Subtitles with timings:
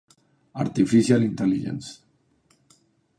[0.61, 2.01] Artificial Intelligence".